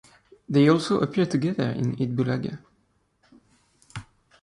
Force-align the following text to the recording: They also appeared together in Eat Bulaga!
They 0.49 0.67
also 0.67 0.99
appeared 0.99 1.29
together 1.29 1.69
in 1.69 2.01
Eat 2.01 2.15
Bulaga! 2.15 2.57